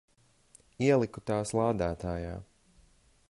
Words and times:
Ieliku 0.85 1.23
tās 1.31 1.53
lādētājā. 1.59 2.35